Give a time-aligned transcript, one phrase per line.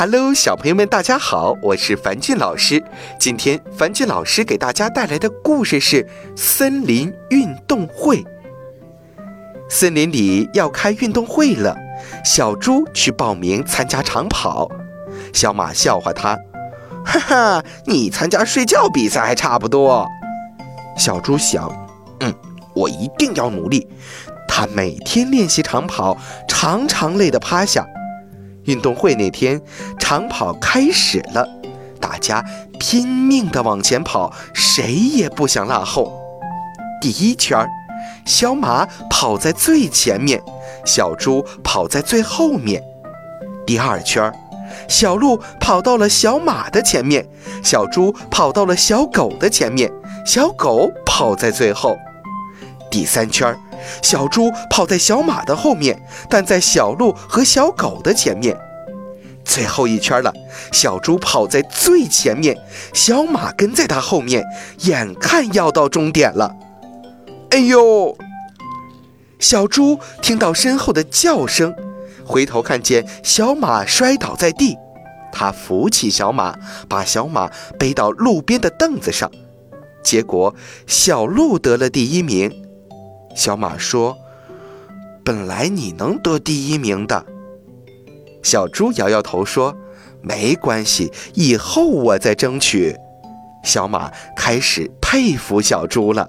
[0.00, 2.80] Hello，小朋友们，大家好，我是樊俊老师。
[3.18, 8.24] 今天樊俊老师给大家带来的故事是森林运动会。
[9.68, 11.76] 森林里要开运动会了，
[12.24, 14.70] 小猪去报名参加长跑。
[15.32, 16.38] 小马笑话他
[17.04, 20.06] ：“哈哈，你参加睡觉比赛还差不多。”
[20.96, 21.68] 小猪想
[22.22, 22.32] ：“嗯，
[22.72, 23.88] 我一定要努力。”
[24.46, 27.84] 他每天练习长跑，常常累得趴下。
[28.68, 29.60] 运动会那天，
[29.98, 31.48] 长跑开始了，
[31.98, 32.44] 大家
[32.78, 36.12] 拼命地往前跑，谁也不想落后。
[37.00, 37.66] 第一圈儿，
[38.26, 40.38] 小马跑在最前面，
[40.84, 42.82] 小猪跑在最后面。
[43.66, 44.34] 第二圈儿，
[44.86, 47.26] 小鹿跑到了小马的前面，
[47.64, 49.90] 小猪跑到了小狗的前面，
[50.26, 51.96] 小狗跑在最后。
[52.90, 53.58] 第三圈儿。
[54.02, 58.56] 小猪跑在小马的后面，但在小鹿和小狗的前面。
[59.44, 60.32] 最后一圈了，
[60.72, 62.56] 小猪跑在最前面，
[62.92, 64.44] 小马跟在它后面，
[64.80, 66.54] 眼看要到终点了。
[67.50, 68.16] 哎呦！
[69.38, 71.74] 小猪听到身后的叫声，
[72.26, 74.76] 回头看见小马摔倒在地，
[75.32, 76.54] 他扶起小马，
[76.86, 79.30] 把小马背到路边的凳子上。
[80.02, 80.54] 结果，
[80.86, 82.67] 小鹿得了第一名。
[83.38, 84.18] 小马说
[85.24, 87.24] ：“本来你能得第一名的。”
[88.42, 89.76] 小猪摇摇头说
[90.20, 92.96] ：“没关系，以后我再争取。”
[93.62, 96.28] 小马开始佩服小猪了。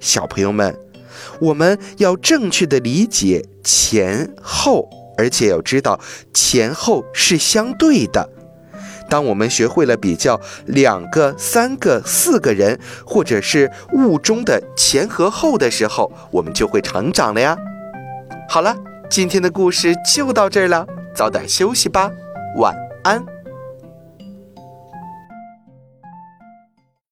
[0.00, 0.74] 小朋友们，
[1.42, 6.00] 我们要正确的理解前后，而且要知道
[6.32, 8.30] 前后是相对的。
[9.12, 17.54] 当我们学会了比较两个、三个、四个人，或者是物中的前和后的时候，我们就会成长了呀。
[18.48, 18.74] 好了，
[19.10, 22.10] 今天的故事就到这儿了，早点休息吧，
[22.56, 22.74] 晚
[23.04, 23.31] 安。